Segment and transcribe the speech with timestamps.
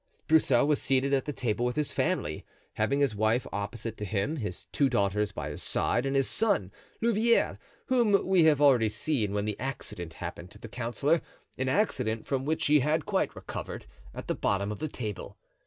[0.27, 4.37] Broussel was seated at the table with his family, having his wife opposite to him,
[4.37, 9.31] his two daughters by his side, and his son, Louvieres, whom we have already seen
[9.31, 14.33] when the accident happened to the councillor—an accident from which he had quite recovered—at the
[14.33, 15.37] bottom of the table.